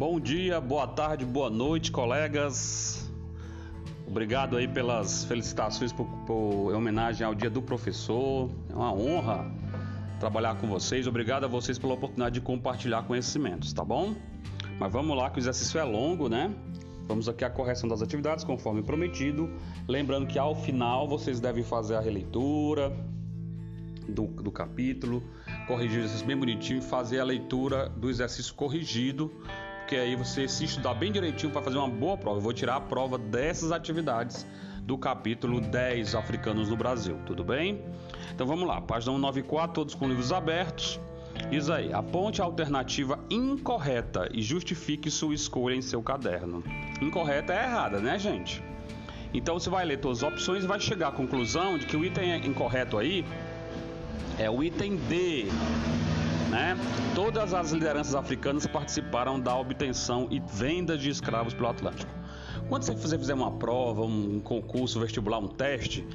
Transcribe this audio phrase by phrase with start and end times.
[0.00, 3.12] Bom dia, boa tarde, boa noite, colegas.
[4.06, 8.48] Obrigado aí pelas felicitações por, por, em homenagem ao Dia do Professor.
[8.70, 9.52] É uma honra
[10.18, 11.06] trabalhar com vocês.
[11.06, 14.16] Obrigado a vocês pela oportunidade de compartilhar conhecimentos, tá bom?
[14.78, 16.50] Mas vamos lá que o exercício é longo, né?
[17.06, 19.50] Vamos aqui à correção das atividades conforme prometido.
[19.86, 22.90] Lembrando que ao final vocês devem fazer a releitura
[24.08, 25.22] do, do capítulo,
[25.66, 29.30] corrigir o exercício bem bonitinho e fazer a leitura do exercício corrigido
[29.90, 32.36] porque aí você se estudar bem direitinho para fazer uma boa prova.
[32.36, 34.46] Eu vou tirar a prova dessas atividades
[34.84, 37.84] do capítulo 10 Africanos no Brasil, tudo bem?
[38.32, 41.00] Então vamos lá, página 194, todos com livros abertos.
[41.50, 46.62] Diz aí, aponte a alternativa incorreta e justifique sua escolha em seu caderno.
[47.02, 48.62] Incorreta é errada, né, gente?
[49.34, 52.04] Então você vai ler todas as opções e vai chegar à conclusão de que o
[52.04, 53.24] item incorreto aí
[54.38, 55.46] é o item D,
[56.50, 56.76] né?
[57.14, 62.10] Todas as lideranças africanas participaram da obtenção e venda de escravos pelo Atlântico.
[62.68, 66.06] Quando você fizer uma prova, um concurso, vestibular, um teste,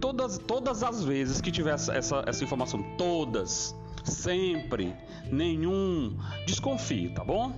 [0.00, 4.94] todas, todas as vezes que tiver essa, essa informação, todas, sempre,
[5.30, 7.52] nenhum, desconfie, tá bom?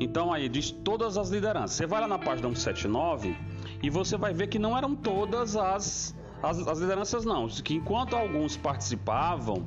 [0.00, 1.72] Então aí diz todas as lideranças.
[1.72, 3.36] Você vai lá na página 179
[3.82, 7.46] e você vai ver que não eram todas as, as, as lideranças, não.
[7.48, 9.66] Que enquanto alguns participavam,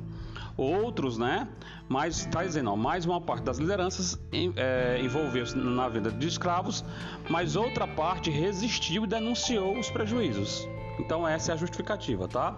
[0.56, 1.48] Outros, né?
[1.88, 4.18] Mas está dizendo, ó, mais uma parte das lideranças
[4.56, 6.84] é, envolveu-se na venda de escravos,
[7.28, 10.66] mas outra parte resistiu e denunciou os prejuízos.
[10.98, 12.56] Então essa é a justificativa, tá?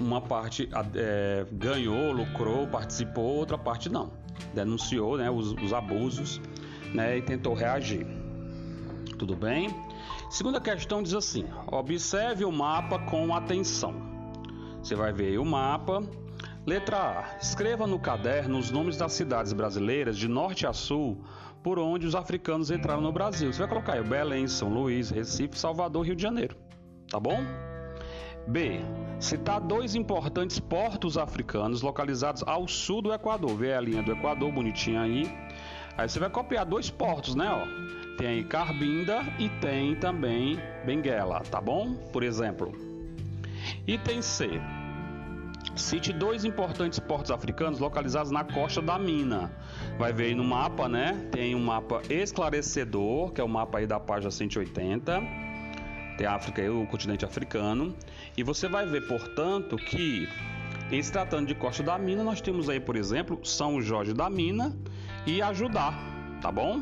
[0.00, 4.10] Uma parte é, ganhou, lucrou, participou, outra parte não.
[4.54, 6.40] Denunciou né, os, os abusos
[6.94, 8.06] né, e tentou reagir.
[9.18, 9.74] Tudo bem?
[10.30, 13.94] Segunda questão diz assim: observe o mapa com atenção.
[14.82, 16.02] Você vai ver o mapa
[16.66, 17.38] Letra A.
[17.40, 21.24] Escreva no caderno os nomes das cidades brasileiras de norte a sul
[21.62, 23.52] por onde os africanos entraram no Brasil.
[23.52, 26.56] Você vai colocar aí Belém, São Luís, Recife, Salvador, Rio de Janeiro.
[27.08, 27.38] Tá bom?
[28.48, 28.80] B.
[29.20, 33.56] Citar dois importantes portos africanos localizados ao sul do Equador.
[33.56, 35.32] Vê a linha do Equador bonitinha aí.
[35.96, 37.48] Aí você vai copiar dois portos, né?
[37.48, 38.16] Ó.
[38.16, 41.94] Tem aí Carbinda e tem também Benguela, tá bom?
[42.12, 42.72] Por exemplo.
[43.86, 44.60] Item C.
[45.76, 49.52] Cite dois importantes portos africanos localizados na costa da mina.
[49.98, 51.28] Vai ver aí no mapa, né?
[51.30, 55.22] Tem um mapa esclarecedor, que é o mapa aí da página 180.
[56.16, 57.94] Tem a África e o continente africano.
[58.36, 60.26] E você vai ver, portanto, que
[60.90, 64.30] em se tratando de costa da mina, nós temos aí, por exemplo, São Jorge da
[64.30, 64.74] Mina
[65.26, 65.92] e Ajudá,
[66.40, 66.80] tá bom?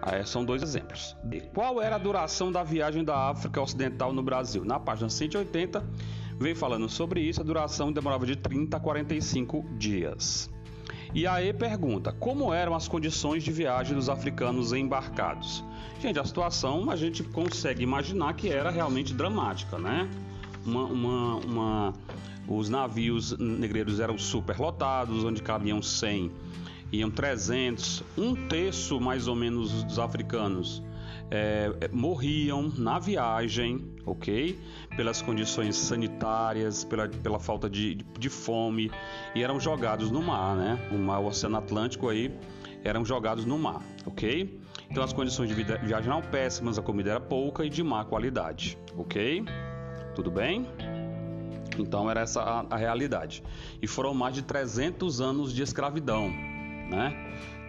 [0.00, 1.14] Aí são dois exemplos.
[1.52, 4.64] Qual era a duração da viagem da África Ocidental no Brasil?
[4.64, 5.84] Na página 180
[6.42, 10.50] vem falando sobre isso, a duração demorava de 30 a 45 dias.
[11.14, 15.64] E aí pergunta: como eram as condições de viagem dos africanos embarcados?
[16.00, 20.08] Gente, a situação a gente consegue imaginar que era realmente dramática, né?
[20.66, 21.94] Uma, uma, uma...
[22.48, 26.30] Os navios negreiros eram superlotados, onde cabiam 100,
[26.90, 30.82] iam 300, um terço mais ou menos dos africanos
[31.30, 34.58] é, morriam na viagem, ok?
[34.96, 38.90] Pelas condições sanitárias, pela, pela falta de, de, de fome
[39.34, 40.88] e eram jogados no mar, né?
[40.90, 42.32] O mar, o Oceano Atlântico aí
[42.84, 44.60] eram jogados no mar, ok?
[44.90, 48.04] Então as condições de vida, viagem eram péssimas, a comida era pouca e de má
[48.04, 49.44] qualidade, ok?
[50.14, 50.66] Tudo bem?
[51.78, 53.42] Então era essa a, a realidade.
[53.80, 56.28] E foram mais de 300 anos de escravidão,
[56.90, 57.16] né?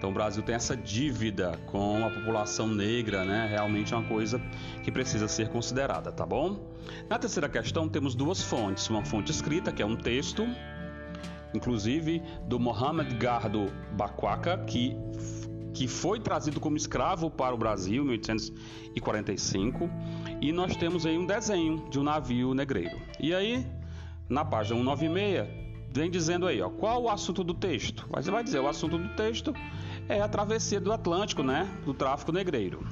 [0.04, 3.48] Então o Brasil tem essa dívida com a população negra, né?
[3.50, 4.38] Realmente é uma coisa
[4.84, 6.60] que precisa ser considerada, tá bom?
[7.10, 10.46] Na terceira questão temos duas fontes, uma fonte escrita, que é um texto,
[11.54, 14.94] inclusive do Mohamed Gardo Bakwaka, que
[15.74, 19.90] que foi trazido como escravo para o Brasil em 1845,
[20.42, 23.00] e nós temos aí um desenho de um navio negreiro.
[23.22, 23.66] E aí,
[24.28, 25.48] na página 196,
[25.94, 28.06] vem dizendo aí, ó, qual o assunto do texto?
[28.12, 29.54] Você vai dizer, o assunto do texto
[30.08, 32.86] é a travessia do Atlântico, né, do tráfico negreiro.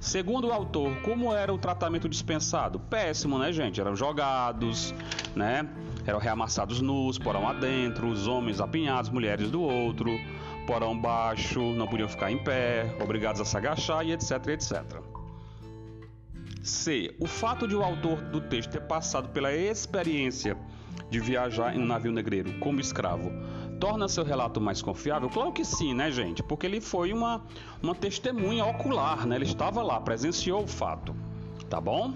[0.00, 2.78] Segundo o autor, como era o tratamento dispensado?
[2.78, 3.80] Péssimo, né, gente?
[3.80, 4.94] Eram jogados,
[5.34, 5.68] né?
[6.06, 10.16] Eram reamassados nus, porão adentro, os homens apinhados, mulheres do outro,
[10.68, 14.84] porão baixo, não podiam ficar em pé, obrigados a se agachar e etc, etc.
[16.62, 17.14] C.
[17.18, 20.56] O fato de o autor do texto ter passado pela experiência
[21.10, 23.32] de viajar em um navio negreiro como escravo
[23.78, 25.28] torna seu relato mais confiável?
[25.28, 26.42] Claro que sim, né, gente?
[26.42, 27.42] Porque ele foi uma,
[27.82, 29.36] uma testemunha ocular, né?
[29.36, 31.14] Ele estava lá, presenciou o fato.
[31.68, 32.12] Tá bom?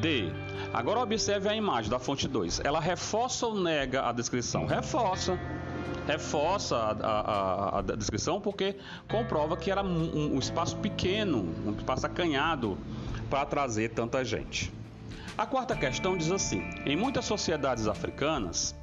[0.00, 0.32] D.
[0.72, 2.60] Agora observe a imagem da fonte 2.
[2.64, 4.66] Ela reforça ou nega a descrição?
[4.66, 5.38] Reforça.
[6.06, 8.76] reforça a, a, a, descrição porque
[9.08, 12.76] comprova que era um, um espaço pequeno, um espaço acanhado
[13.30, 14.72] para trazer tanta gente.
[15.36, 18.74] A quarta questão diz assim: em muitas sociedades africanas,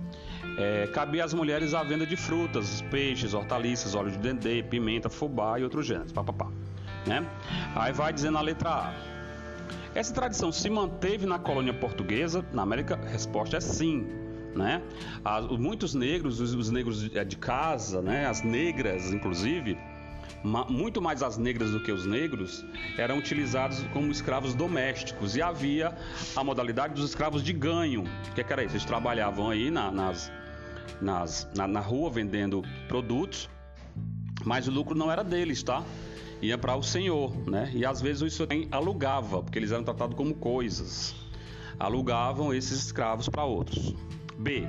[0.58, 5.60] é, cabia às mulheres a venda de frutas, peixes, hortaliças, óleo de dendê, pimenta, fubá
[5.60, 6.12] e outros gêneros.
[6.12, 6.48] Pá, pá, pá,
[7.06, 7.26] né?
[7.76, 8.94] Aí vai dizendo a letra A.
[9.94, 12.46] Essa tradição se manteve na colônia portuguesa?
[12.54, 14.08] Na América, a resposta é sim.
[14.56, 14.82] Né?
[15.24, 18.26] As, muitos negros, os, os negros de, de casa, né?
[18.26, 19.78] as negras, inclusive,
[20.44, 22.66] muito mais as negras do que os negros,
[22.98, 25.96] eram utilizados como escravos domésticos e havia
[26.36, 28.04] a modalidade dos escravos de ganho.
[28.04, 28.76] O que, que era isso?
[28.76, 30.32] Eles trabalhavam aí na, nas,
[31.02, 33.50] nas, na, na rua vendendo produtos,
[34.46, 35.84] mas o lucro não era deles, tá?
[36.42, 37.72] Ia para o senhor, né?
[37.74, 41.16] E às vezes isso alugava, porque eles eram tratados como coisas.
[41.80, 43.96] Alugavam esses escravos para outros.
[44.38, 44.64] B.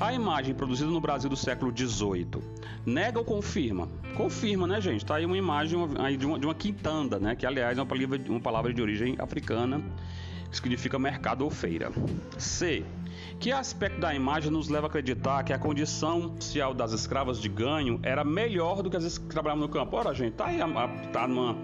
[0.00, 2.42] A imagem produzida no Brasil do século XVIII
[2.84, 3.88] nega ou confirma?
[4.16, 5.04] Confirma, né, gente?
[5.04, 7.34] Tá aí uma imagem aí de, uma, de uma quintanda, né?
[7.34, 9.82] Que aliás é uma palavra, uma palavra de origem africana
[10.50, 11.90] que significa mercado ou feira.
[12.38, 12.84] C.
[13.38, 17.48] Que aspecto da imagem nos leva a acreditar que a condição social das escravas de
[17.48, 19.96] ganho era melhor do que as que trabalhavam no campo?
[19.96, 20.58] Ora, gente, tá aí,
[21.12, 21.56] tá numa,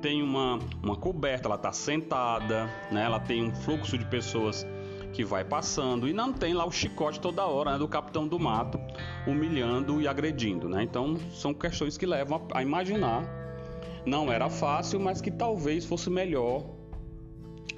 [0.00, 3.04] tem uma, uma coberta, ela tá sentada, né?
[3.04, 4.66] Ela tem um fluxo de pessoas
[5.12, 8.38] que vai passando e não tem lá o chicote toda hora né, do capitão do
[8.38, 8.78] mato
[9.26, 10.82] humilhando e agredindo, né?
[10.82, 13.24] Então são questões que levam a, a imaginar.
[14.04, 16.64] Não era fácil, mas que talvez fosse melhor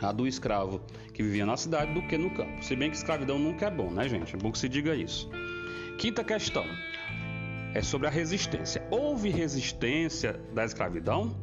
[0.00, 0.80] a do escravo
[1.20, 2.64] que vivia na cidade do que no campo.
[2.64, 4.34] Se bem que escravidão nunca é bom, né, gente?
[4.34, 5.28] É bom que se diga isso.
[5.99, 6.64] Quinta questão
[7.75, 8.82] é sobre a resistência.
[8.90, 11.37] Houve resistência da escravidão?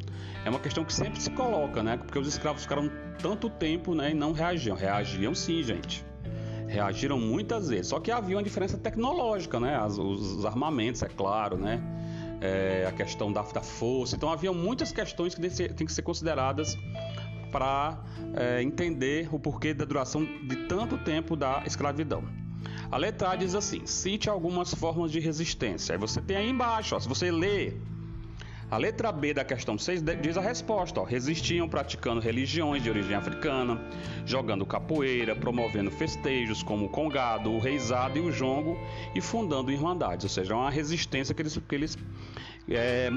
[0.44, 1.96] É uma questão que sempre se coloca, né?
[1.96, 2.90] Porque os escravos ficaram
[3.22, 4.76] tanto tempo né, e não reagiam.
[4.76, 6.04] Reagiam sim, gente.
[6.68, 7.88] Reagiram muitas vezes.
[7.88, 9.76] Só que havia uma diferença tecnológica, né?
[9.76, 11.80] As, os armamentos, é claro, né?
[12.42, 14.16] É, a questão da, da, força.
[14.16, 16.76] Então havia muitas questões que têm que ser consideradas
[17.52, 17.98] para
[18.36, 22.24] é, entender o porquê da duração de tanto tempo da escravidão.
[22.92, 25.94] A letra A diz assim: cite algumas formas de resistência.
[25.94, 27.82] Aí você tem aí embaixo, ó, se você ler
[28.70, 33.16] a letra B da questão 6 diz a resposta: ó, resistiam praticando religiões de origem
[33.16, 33.82] africana,
[34.26, 38.78] jogando capoeira, promovendo festejos como o congado, o reizado e o jongo
[39.16, 41.98] e fundando irmandades, ou seja, é uma resistência que eles, que eles
[42.70, 43.10] é,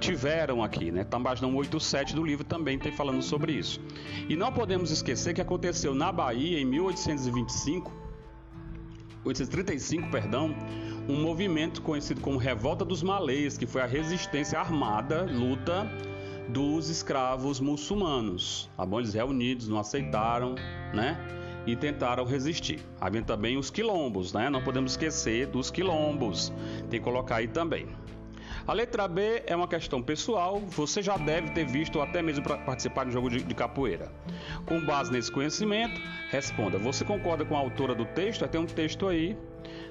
[0.00, 0.90] tiveram aqui.
[0.90, 1.04] Né?
[1.04, 3.80] Tambajão 87 do livro também tem falando sobre isso.
[4.28, 7.92] E não podemos esquecer que aconteceu na Bahia em 1825,
[9.24, 10.54] 1835, perdão,
[11.08, 15.88] um movimento conhecido como Revolta dos Malês, que foi a resistência armada, luta
[16.48, 18.70] dos escravos muçulmanos.
[18.76, 19.00] Tá bom?
[19.00, 20.54] Eles reunidos, não aceitaram,
[20.94, 21.18] né?
[21.66, 22.80] E tentaram resistir.
[23.00, 24.48] Havia também os quilombos, né?
[24.48, 26.52] Não podemos esquecer dos quilombos.
[26.88, 27.88] Tem que colocar aí também.
[28.66, 32.42] A letra B é uma questão pessoal, você já deve ter visto ou até mesmo
[32.44, 34.10] participar de um jogo de, de, capoeira.
[34.66, 38.46] Com base nesse conhecimento, responda: você concorda com a autora do texto?
[38.48, 39.36] Tem um texto aí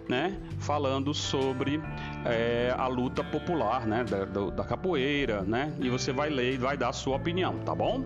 [0.09, 1.81] né, falando sobre
[2.25, 6.77] é, a luta popular, né, da, da, capoeira, né, e você vai ler e vai
[6.77, 8.03] dar a sua opinião, tá bom?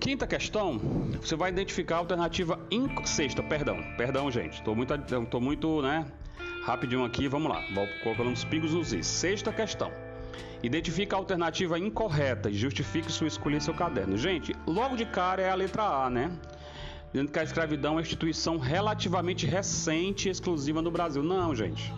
[0.00, 0.78] Quinta questão,
[1.20, 3.06] você vai identificar a alternativa inc...
[3.06, 4.96] sexta, perdão, perdão, gente, estou muito,
[5.28, 6.06] tô muito, né,
[6.68, 9.06] rapidinho aqui, vamos lá, vou colocando uns pingos nos is.
[9.06, 9.90] Sexta questão.
[10.62, 14.16] Identifica a alternativa incorreta e justifique sua escolha em seu caderno.
[14.18, 16.30] Gente, logo de cara é a letra A, né?
[17.12, 21.22] dizendo que a escravidão é uma instituição relativamente recente e exclusiva no Brasil.
[21.22, 21.92] Não, gente.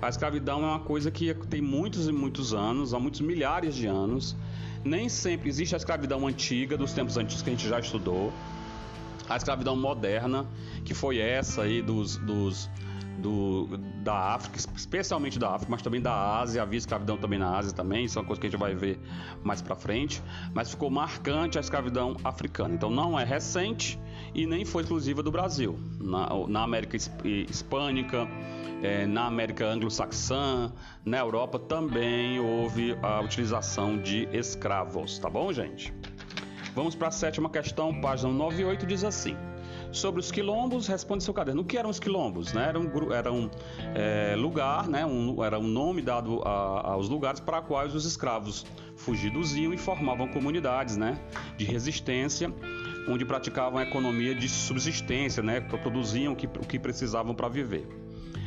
[0.00, 3.86] A escravidão é uma coisa que tem muitos e muitos anos, há muitos milhares de
[3.86, 4.34] anos.
[4.82, 8.32] Nem sempre existe a escravidão antiga, dos tempos antigos que a gente já estudou.
[9.28, 10.46] A escravidão moderna,
[10.84, 12.70] que foi essa aí dos, dos
[13.18, 13.66] do,
[14.02, 18.04] da África, especialmente da África, mas também da Ásia, havia escravidão também na Ásia também,
[18.04, 18.98] isso é uma coisa que a gente vai ver
[19.42, 20.22] mais para frente,
[20.54, 22.74] mas ficou marcante a escravidão africana.
[22.74, 23.98] Então não é recente
[24.34, 25.78] e nem foi exclusiva do Brasil.
[26.00, 28.28] Na, na América Hispânica,
[28.82, 30.72] é, na América Anglo-Saxã,
[31.04, 35.92] na Europa também houve a utilização de escravos, tá bom, gente?
[36.78, 39.36] Vamos para a sétima questão, página 98, diz assim:
[39.90, 41.62] Sobre os quilombos, responde seu caderno.
[41.62, 42.52] O que eram os quilombos?
[42.52, 42.68] Né?
[42.68, 43.50] Era um, era um
[43.96, 45.04] é, lugar, né?
[45.04, 49.76] Um, era um nome dado a, aos lugares para quais os escravos fugidos iam e
[49.76, 51.18] formavam comunidades né?
[51.56, 52.54] de resistência,
[53.08, 55.60] onde praticavam a economia de subsistência, né?
[55.60, 57.88] produziam o que, o que precisavam para viver.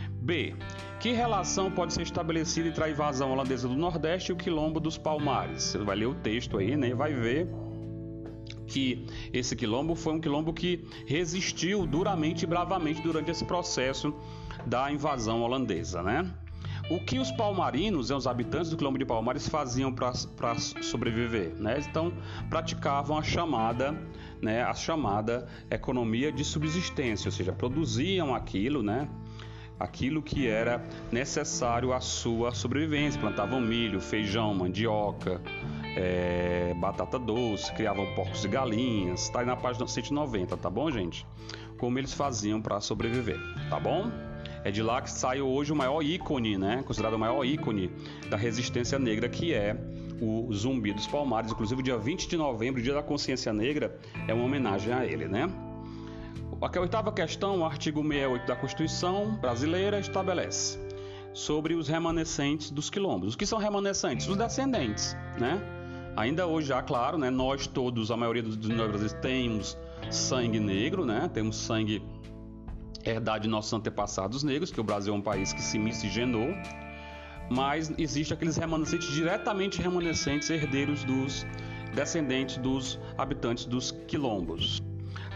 [0.09, 0.55] B.
[1.01, 4.97] Que relação pode ser estabelecida entre a invasão holandesa do Nordeste e o quilombo dos
[4.97, 5.63] Palmares?
[5.63, 6.93] Você vai ler o texto aí, né?
[6.93, 7.50] Vai ver
[8.72, 14.13] que esse quilombo foi um quilombo que resistiu duramente e bravamente durante esse processo
[14.66, 16.32] da invasão holandesa, né?
[16.90, 20.13] O que os palmarinos, né, os habitantes do quilombo de Palmares, faziam para
[20.82, 21.54] sobreviver?
[21.56, 21.82] Né?
[21.90, 22.12] Então,
[22.50, 23.96] praticavam a chamada,
[24.42, 29.08] né, a chamada economia de subsistência, ou seja, produziam aquilo, né,
[29.80, 33.20] aquilo que era necessário à sua sobrevivência.
[33.22, 35.42] Plantavam milho, feijão, mandioca,
[35.95, 39.24] é, batata doce, criavam porcos e galinhas.
[39.24, 41.25] Está aí na página 190, tá bom, gente?
[41.77, 44.12] Como eles faziam para sobreviver, tá bom?
[44.63, 46.83] É de lá que sai hoje o maior ícone, né?
[46.86, 47.91] Considerado o maior ícone
[48.29, 49.75] da resistência negra, que é
[50.21, 51.51] o Zumbi dos Palmares.
[51.51, 55.50] Inclusive, dia 20 de novembro, dia da consciência negra, é uma homenagem a ele, né?
[56.62, 60.77] A oitava questão, o artigo 68 da Constituição brasileira estabelece
[61.33, 63.29] sobre os remanescentes dos quilombos.
[63.29, 64.27] Os que são remanescentes?
[64.27, 65.60] Os descendentes, né?
[66.15, 67.30] Ainda hoje, já claro, né?
[67.30, 69.77] Nós todos, a maioria dos nós brasileiros temos
[70.10, 71.30] sangue negro, né?
[71.34, 72.03] Temos sangue
[73.06, 76.53] herdade de nossos antepassados negros, que o Brasil é um país que se miscigenou,
[77.50, 81.46] mas existe aqueles remanescentes diretamente remanescentes herdeiros dos
[81.96, 84.82] descendentes dos habitantes dos quilombos.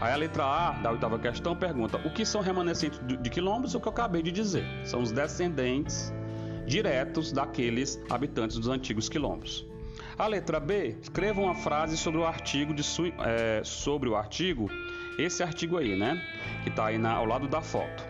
[0.00, 3.74] Aí a letra A da oitava questão pergunta: o que são remanescentes de quilombos?
[3.74, 4.64] O que eu acabei de dizer.
[4.84, 6.12] São os descendentes
[6.66, 9.66] diretos daqueles habitantes dos antigos quilombos.
[10.18, 12.82] A letra B, escreva uma frase sobre o artigo de
[13.20, 14.70] é, sobre o artigo
[15.18, 16.22] esse artigo aí, né?
[16.62, 18.04] Que está aí na, ao lado da foto.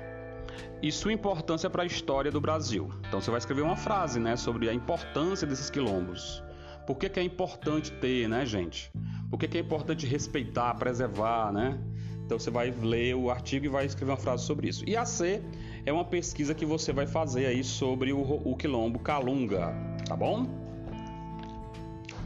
[0.83, 2.91] E sua importância para a história do Brasil.
[3.07, 4.37] Então você vai escrever uma frase, né?
[4.37, 6.43] Sobre a importância desses quilombos.
[6.87, 8.91] Por que, que é importante ter, né, gente?
[9.31, 11.79] Por que, que é importante respeitar, preservar, né?
[12.25, 14.85] Então você vai ler o artigo e vai escrever uma frase sobre isso.
[14.87, 15.43] E a C
[15.85, 19.73] é uma pesquisa que você vai fazer aí sobre o, o quilombo Calunga,
[20.07, 20.66] tá bom?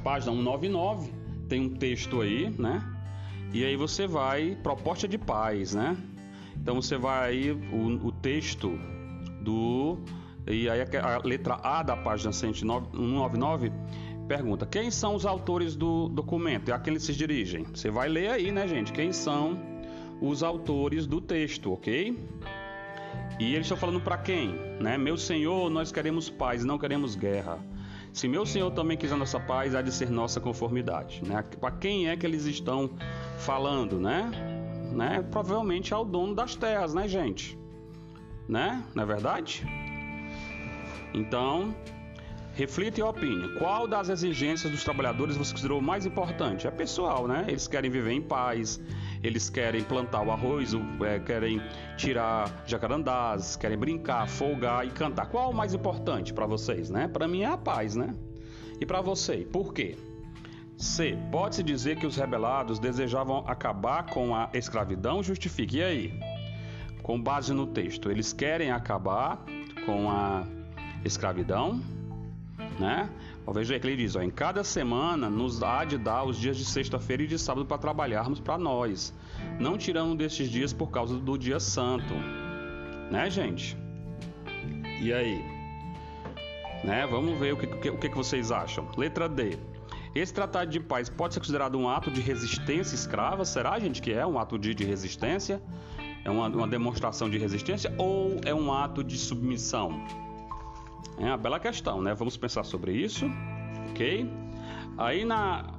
[0.03, 1.13] Página 199
[1.49, 2.83] tem um texto aí, né?
[3.53, 5.97] E aí você vai proposta de paz, né?
[6.57, 8.79] Então você vai aí o, o texto
[9.43, 9.99] do
[10.47, 13.73] e aí a, a letra A da página 199
[14.29, 16.69] pergunta: quem são os autores do documento?
[16.69, 17.65] E a quem eles se dirigem?
[17.65, 18.93] Você vai ler aí, né, gente?
[18.93, 19.59] Quem são
[20.21, 22.17] os autores do texto, ok?
[23.41, 24.53] E eles estão falando para quem?
[24.81, 24.97] Né?
[24.99, 27.59] Meu Senhor, nós queremos paz, não queremos guerra.
[28.13, 31.23] Se meu Senhor também quiser nossa paz, há de ser nossa conformidade.
[31.25, 31.45] Né?
[31.61, 32.91] Para quem é que eles estão
[33.39, 34.31] falando, né?
[34.93, 35.25] né?
[35.31, 37.59] Provavelmente ao dono das terras, né, gente?
[38.49, 38.83] Né?
[38.95, 39.65] Não é verdade?
[41.15, 41.75] Então,
[42.55, 43.49] reflita e opine.
[43.59, 46.67] Qual das exigências dos trabalhadores você considerou mais importante?
[46.67, 47.45] É pessoal, né?
[47.49, 48.81] Eles querem viver em paz,
[49.23, 50.73] eles querem plantar o arroz,
[51.05, 51.61] é, querem
[51.97, 55.27] tirar jacarandás, querem brincar, folgar e cantar.
[55.27, 57.07] Qual o mais importante para vocês, né?
[57.07, 58.15] Para mim é a paz, né?
[58.81, 59.97] E para você, por quê?
[60.77, 61.19] C.
[61.31, 65.23] Pode-se dizer que os rebelados desejavam acabar com a escravidão?
[65.23, 65.77] Justifique.
[65.77, 66.21] E aí?
[67.03, 69.45] Com base no texto, eles querem acabar
[69.85, 70.47] com a
[71.05, 71.81] escravidão,
[72.81, 73.11] né?
[73.53, 76.57] Veja aí que ele diz: ó, em cada semana nos há de dar os dias
[76.57, 79.15] de sexta-feira e de sábado para trabalharmos para nós,
[79.59, 82.15] não tirando destes dias por causa do dia santo,
[83.11, 83.77] né, gente?
[85.01, 85.45] E aí?
[86.85, 87.07] Né?
[87.07, 88.89] Vamos ver o que, o que, o que vocês acham.
[88.97, 89.59] Letra D.
[90.15, 93.45] Esse tratado de paz pode ser considerado um ato de resistência escrava?
[93.45, 95.63] Será, gente, que é um ato de, de resistência?
[96.25, 100.05] É uma, uma, demonstração de resistência ou é um ato de submissão?
[101.19, 102.15] É uma bela questão, né?
[102.15, 103.27] Vamos pensar sobre isso,
[103.91, 104.31] ok?
[104.97, 105.75] Aí na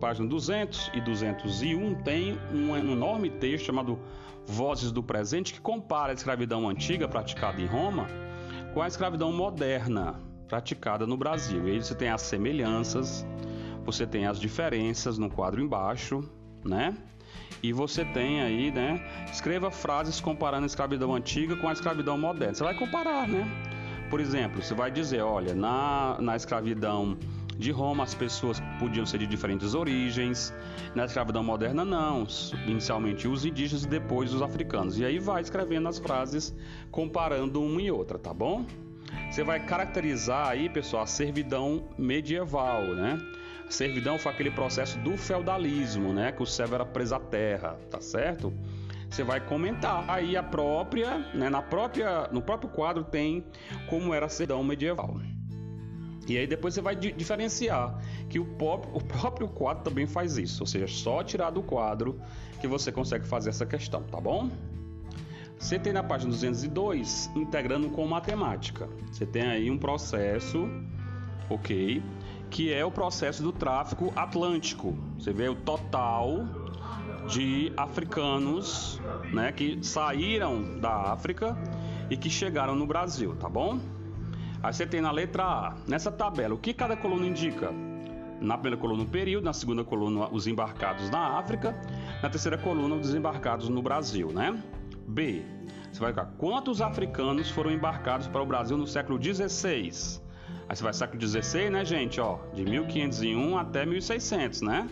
[0.00, 3.98] página 200 e 201 tem um enorme texto chamado
[4.46, 8.08] Vozes do Presente que compara a escravidão antiga praticada em Roma
[8.74, 11.68] com a escravidão moderna praticada no Brasil.
[11.68, 13.24] E aí você tem as semelhanças,
[13.84, 16.28] você tem as diferenças no quadro embaixo,
[16.64, 16.96] né?
[17.62, 19.00] E você tem aí, né?
[19.30, 22.54] Escreva frases comparando a escravidão antiga com a escravidão moderna.
[22.54, 23.46] Você vai comparar, né?
[24.12, 27.16] Por exemplo, você vai dizer, olha, na, na escravidão
[27.56, 30.52] de Roma as pessoas podiam ser de diferentes origens,
[30.94, 32.26] na escravidão moderna não,
[32.66, 34.98] inicialmente os indígenas e depois os africanos.
[34.98, 36.54] E aí vai escrevendo as frases
[36.90, 38.66] comparando uma e outra, tá bom?
[39.30, 43.18] Você vai caracterizar aí, pessoal, a servidão medieval, né?
[43.70, 46.32] servidão foi aquele processo do feudalismo, né?
[46.32, 48.52] Que o servo era preso à terra, tá certo?
[49.12, 51.50] Você vai comentar aí a própria, né?
[51.50, 53.44] Na própria, no próprio quadro tem
[53.86, 55.20] como era a servidão medieval.
[56.26, 57.98] E aí depois você vai diferenciar
[58.30, 62.18] que o, pop, o próprio quadro também faz isso, ou seja, só tirar do quadro
[62.58, 64.48] que você consegue fazer essa questão, tá bom?
[65.58, 68.88] Você tem na página 202 integrando com matemática.
[69.10, 70.70] Você tem aí um processo,
[71.50, 72.02] ok?
[72.52, 74.94] que é o processo do tráfego atlântico.
[75.18, 76.46] Você vê o total
[77.28, 79.00] de africanos,
[79.32, 81.56] né, que saíram da África
[82.10, 83.78] e que chegaram no Brasil, tá bom?
[84.62, 87.72] Aí você tem na letra A, nessa tabela, o que cada coluna indica?
[88.40, 91.76] Na primeira coluna o período, na segunda coluna os embarcados na África,
[92.22, 94.60] na terceira coluna os desembarcados no Brasil, né?
[95.06, 95.42] B,
[95.92, 100.20] você vai colocar quantos africanos foram embarcados para o Brasil no século XVI?
[100.68, 102.20] Aí você vai século XVI, né, gente?
[102.20, 104.88] Ó, de 1501 até 1600, né?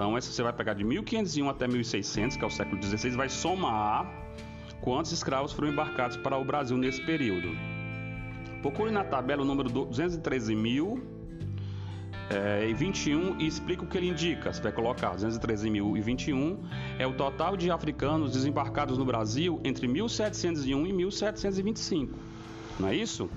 [0.00, 3.28] Então, esse você vai pegar de 1501 até 1600, que é o século XVI, vai
[3.28, 4.10] somar
[4.80, 7.48] quantos escravos foram embarcados para o Brasil nesse período.
[8.62, 11.02] Procure na tabela o número 213.000
[12.30, 14.50] é, e 21 e explica o que ele indica.
[14.50, 16.56] Você vai colocar 213.021
[16.98, 22.18] é o total de africanos desembarcados no Brasil entre 1701 e 1725.
[22.78, 23.28] Não é isso?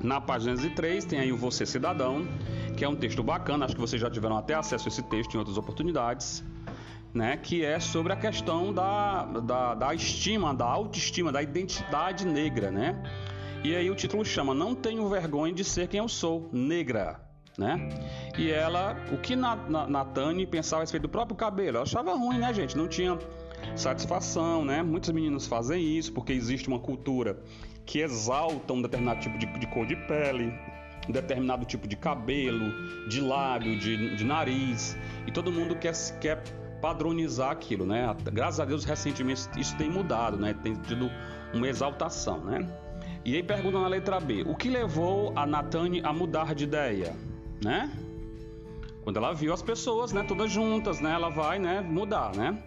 [0.00, 2.26] na página 3 tem aí o Você Cidadão,
[2.76, 5.34] que é um texto bacana, acho que vocês já tiveram até acesso a esse texto
[5.34, 6.44] em outras oportunidades,
[7.12, 7.36] né?
[7.36, 12.70] que é sobre a questão da, da, da estima, da autoestima, da identidade negra.
[12.70, 13.02] Né?
[13.64, 17.20] E aí o título chama Não Tenho Vergonha de Ser Quem Eu Sou, Negra.
[17.58, 17.88] Né?
[18.38, 21.78] E ela, o que na, na, Natane pensava a respeito do próprio cabelo?
[21.78, 22.76] Ela achava ruim, né, gente?
[22.76, 23.18] Não tinha
[23.74, 24.80] satisfação, né?
[24.80, 27.42] Muitas meninas fazem isso porque existe uma cultura
[27.88, 30.52] que exalta um determinado tipo de, de cor de pele,
[31.08, 32.70] um determinado tipo de cabelo,
[33.08, 34.94] de lábio, de, de nariz,
[35.26, 36.42] e todo mundo quer, quer
[36.82, 38.14] padronizar aquilo, né?
[38.24, 40.54] Graças a Deus, recentemente isso tem mudado, né?
[40.62, 41.10] Tem tido
[41.54, 42.68] uma exaltação, né?
[43.24, 47.16] E aí pergunta na letra B, o que levou a Natane a mudar de ideia,
[47.64, 47.90] né?
[49.02, 52.62] Quando ela viu as pessoas, né, todas juntas, né, ela vai, né, mudar, né?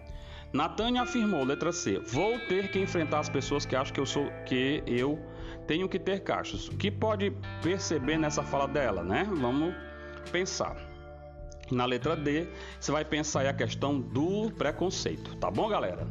[0.52, 4.30] Natânia afirmou, letra C, vou ter que enfrentar as pessoas que acham que eu sou
[4.44, 5.18] que eu
[5.66, 6.68] tenho que ter cachos.
[6.68, 9.26] O que pode perceber nessa fala dela, né?
[9.40, 9.74] Vamos
[10.30, 10.76] pensar.
[11.70, 16.06] Na letra D, você vai pensar aí a questão do preconceito, tá bom, galera?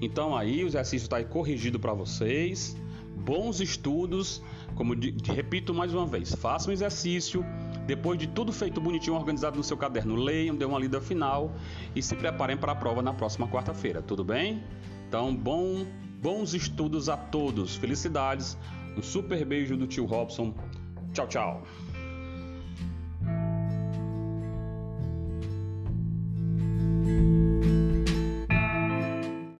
[0.00, 2.74] Então aí o exercício está corrigido para vocês.
[3.14, 4.42] Bons estudos,
[4.74, 7.44] como de, de, repito mais uma vez, façam um exercício
[7.86, 11.52] depois de tudo feito bonitinho, organizado no seu caderno, leiam, dê uma lida final
[11.94, 14.62] e se preparem para a prova na próxima quarta-feira, tudo bem?
[15.08, 15.84] Então, bom,
[16.20, 18.56] bons estudos a todos, felicidades,
[18.96, 20.54] um super beijo do tio Robson,
[21.12, 21.62] tchau, tchau!